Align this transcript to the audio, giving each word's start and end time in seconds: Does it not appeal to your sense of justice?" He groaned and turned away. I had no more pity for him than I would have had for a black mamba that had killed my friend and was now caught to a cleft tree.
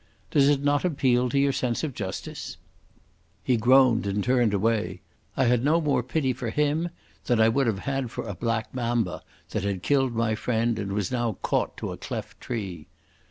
Does 0.31 0.49
it 0.49 0.63
not 0.63 0.83
appeal 0.83 1.29
to 1.29 1.37
your 1.37 1.51
sense 1.51 1.83
of 1.83 1.93
justice?" 1.93 2.57
He 3.43 3.55
groaned 3.55 4.07
and 4.07 4.23
turned 4.23 4.51
away. 4.51 5.01
I 5.37 5.43
had 5.43 5.63
no 5.63 5.79
more 5.79 6.01
pity 6.01 6.33
for 6.33 6.49
him 6.49 6.89
than 7.25 7.39
I 7.39 7.49
would 7.49 7.67
have 7.67 7.77
had 7.85 8.09
for 8.09 8.27
a 8.27 8.33
black 8.33 8.73
mamba 8.73 9.21
that 9.51 9.61
had 9.63 9.83
killed 9.83 10.15
my 10.15 10.33
friend 10.33 10.79
and 10.79 10.91
was 10.93 11.11
now 11.11 11.33
caught 11.43 11.77
to 11.77 11.91
a 11.91 11.97
cleft 11.97 12.41
tree. 12.41 12.87